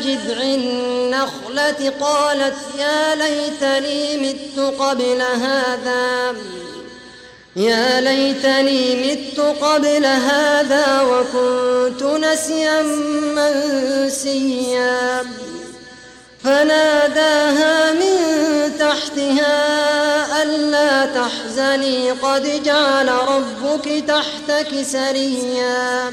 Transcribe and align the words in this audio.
جذع 0.00 0.42
النخلة 0.42 1.92
قالت 2.00 2.56
يا 2.78 3.14
ليتني 3.14 4.16
مت 4.16 4.58
قبل 4.80 5.22
هذا. 5.22 6.34
يا 7.56 8.00
ليتني 8.00 9.14
مت 9.14 9.40
قبل 9.40 10.06
هذا 10.06 11.02
وكنت 11.02 12.02
نسيا 12.02 12.82
منسيا. 13.36 15.22
فناداها 16.44 17.92
من 17.92 18.16
تحتها 18.78 20.42
ألا 20.42 21.06
تحزني 21.06 22.10
قد 22.10 22.62
جعل 22.62 23.08
ربك 23.08 24.04
تحتك 24.08 24.82
سريا. 24.82 26.12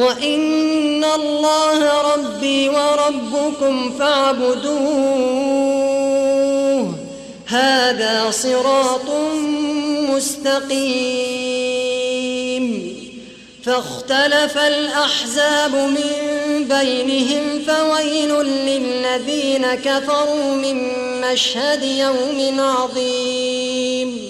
وإن 0.00 1.04
الله 1.04 2.12
ربي 2.14 2.68
وربكم 2.68 3.92
فاعبدوه. 3.98 4.80
هذا 7.46 8.30
صراط 8.30 9.10
مستقيم. 10.10 11.20
فاختلف 13.64 14.58
الأحزاب 14.58 15.74
من 15.74 16.12
بينهم 16.68 17.62
فويل 17.66 18.32
للذين 18.44 19.74
كفروا 19.74 20.54
من 20.54 20.88
مشهد 21.20 21.82
يوم 21.82 22.60
عظيم. 22.60 24.29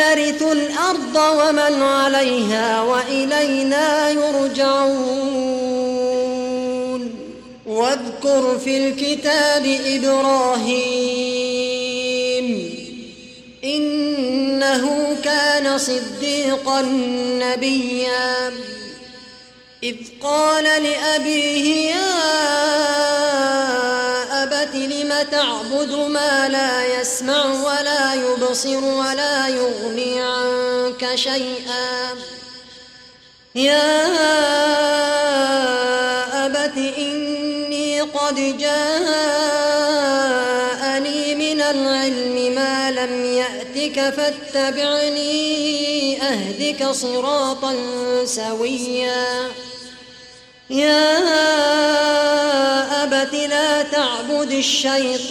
نرث 0.00 0.42
الأرض 0.42 1.16
ومن 1.16 1.82
عليها 1.82 2.82
وإلينا 2.82 4.10
يرجعون. 4.10 5.50
واذكر 7.66 8.58
في 8.64 8.88
الكتاب 8.88 9.66
إبراهيم 9.86 11.10
إنه 13.64 15.16
كان 15.24 15.78
صديقا 15.78 16.82
نبيا. 17.44 18.52
إذ 19.82 19.96
قال 20.22 20.64
لأبيه 20.64 21.90
يا 21.90 22.10
أبت 24.42 24.74
لم 24.74 25.12
تعبد 25.30 25.92
ما 25.94 26.48
لا 26.48 27.00
يسمع 27.00 27.44
ولا 27.44 28.14
يبصر 28.14 28.84
ولا 28.84 29.48
يغني؟ 29.48 29.89
شيئا. 31.16 32.10
يا 33.54 34.06
أبت 36.46 36.76
إني 36.98 38.00
قد 38.00 38.34
جاءني 38.34 38.94
من 41.34 41.60
العلم 41.60 42.54
ما 42.54 42.90
لم 42.90 43.24
يأتك 43.24 44.14
فاتبعني 44.14 45.32
أهدك 46.22 46.90
صراطا 46.90 47.76
سويا. 48.24 49.48
يا 50.70 51.18
أبت 53.02 53.34
لا 53.34 53.82
تعبد 53.82 54.52
الشيطان. 54.52 55.30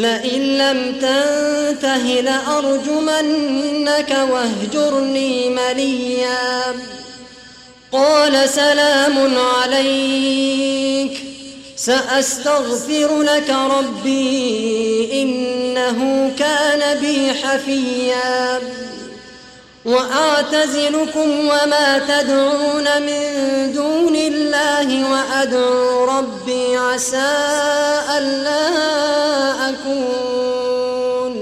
لئن 0.00 0.40
لم 0.58 0.92
تنته 1.00 2.20
لأرجمنك 2.20 4.16
واهجرني 4.30 5.48
مليا. 5.50 6.62
قال 7.92 8.48
سلام 8.48 9.38
عليك. 9.38 11.22
سأستغفر 11.76 13.22
لك 13.22 13.50
ربي 13.50 15.22
إنه 15.22 16.30
كان 16.38 17.00
بي 17.00 17.32
حفيا. 17.32 18.60
وأعتزلكم 19.84 21.40
وما 21.40 21.98
تدعون 22.08 23.02
من 23.02 23.22
دون 23.72 24.16
الله 24.16 25.10
وأدعو 25.10 26.04
ربي 26.04 26.76
عسى 26.76 27.36
ألا 28.18 28.68
أكون 29.70 31.34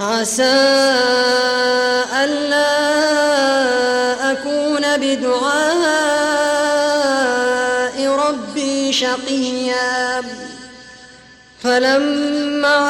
عسى 0.00 0.42
ألا 2.24 2.76
أكون 4.32 4.96
بدعائي 4.96 5.65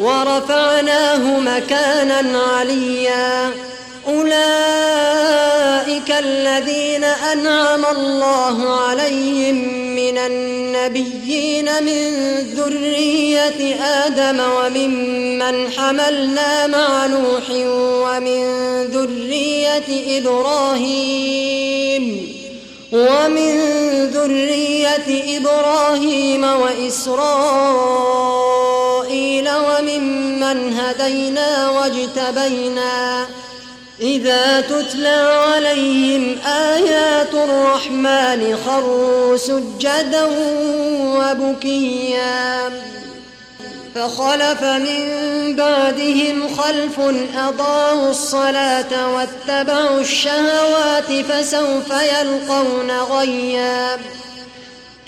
ورفعناه 0.00 1.38
مكانا 1.40 2.40
عليا. 2.58 3.50
أولئك 4.08 4.40
الذين 6.10 7.04
أنعم 7.04 7.84
الله 7.84 8.80
عليهم 8.80 9.54
من 9.94 10.18
النبيين 10.18 11.82
من 11.82 12.36
ذرية 12.56 13.74
آدم 13.84 14.40
وممن 14.40 15.70
حملنا 15.70 16.66
مع 16.66 17.06
نوح 17.06 17.50
ومن 18.04 18.42
ذرية 18.84 20.18
إبراهيم 20.18 22.04
ومن 22.92 23.60
ذرية 24.04 25.38
إبراهيم 25.38 26.44
وإسرائيل. 26.44 28.39
وممن 30.40 30.78
هدينا 30.78 31.70
واجتبينا 31.70 33.26
إذا 34.00 34.60
تتلى 34.60 35.34
عليهم 35.46 36.38
آيات 36.46 37.34
الرحمن 37.34 38.58
خروا 38.66 39.36
سجدا 39.36 40.24
وبكيا 41.16 42.70
فخلف 43.94 44.62
من 44.62 45.06
بعدهم 45.56 46.56
خلف 46.56 47.00
أضاعوا 47.36 48.10
الصلاة 48.10 49.14
واتبعوا 49.14 50.00
الشهوات 50.00 51.12
فسوف 51.12 51.90
يلقون 51.90 52.90
غيا 52.90 53.98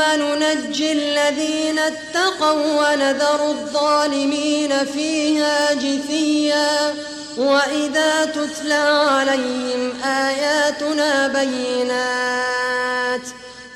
ننجي 0.00 0.92
الذين 0.92 1.78
اتقوا 1.78 2.92
ونذر 2.92 3.50
الظالمين 3.50 4.84
فيها 4.84 5.74
جثيا 5.74 6.94
وإذا 7.38 8.24
تتلى 8.24 9.04
عليهم 9.08 10.02
آياتنا 10.04 11.28
بينات 11.28 12.76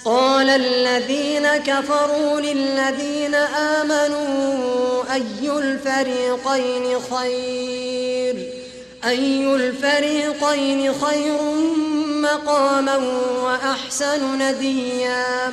وقال 0.05 0.49
الذين 0.51 1.49
كفروا 1.57 2.41
للذين 2.41 3.35
آمنوا 3.35 5.05
أي 5.15 5.51
الفريقين 5.51 7.01
خير؟ 7.11 8.53
أي 9.05 9.55
الفريقين 9.55 10.95
خير 10.95 11.39
مقاما 12.07 12.97
وأحسن 13.43 14.39
نديا؟ 14.39 15.53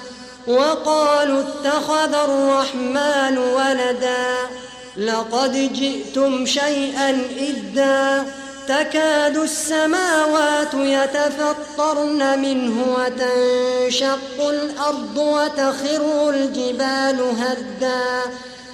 وقالوا 0.47 1.43
اتخذ 1.43 2.13
الرحمن 2.13 3.37
ولدا 3.37 4.35
لقد 4.97 5.73
جئتم 5.73 6.45
شيئا 6.45 7.27
إدا 7.39 8.25
تكاد 8.67 9.37
السماوات 9.37 10.73
يتفطرن 10.73 12.39
منه 12.39 12.85
وتنشق 12.97 14.49
الأرض 14.49 15.17
وتخر 15.17 16.29
الجبال 16.29 17.21
هدا 17.39 18.21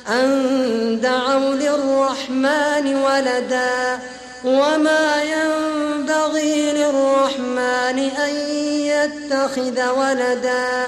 أن 0.09 0.99
دعوا 1.01 1.55
للرحمن 1.55 2.95
ولدا 2.95 3.99
وما 4.45 5.23
ينبغي 5.23 6.71
للرحمن 6.71 7.99
أن 7.99 8.35
يتخذ 8.85 9.89
ولدا 9.89 10.87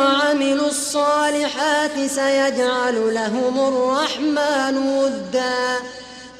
الصالحات 0.91 1.91
سيجعل 2.07 3.13
لهم 3.13 3.59
الرحمن 3.59 4.77
ودا. 4.77 5.75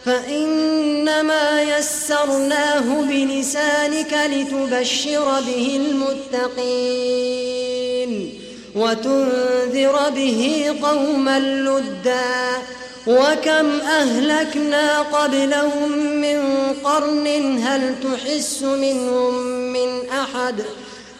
فإنما 0.05 1.61
يسرناه 1.61 3.01
بلسانك 3.01 4.13
لتبشر 4.13 5.41
به 5.47 5.81
المتقين 6.31 8.11
وتنذر 8.75 10.09
به 10.15 10.75
قوما 10.81 11.39
لدا. 11.39 12.61
وكم 13.07 13.79
أهلكنا 13.81 15.01
قبلهم 15.01 15.91
من 16.21 16.39
قرن 16.83 17.27
هل 17.63 17.95
تحس 18.03 18.63
منهم 18.63 19.33
من 19.73 20.09
أحد؟ 20.09 20.63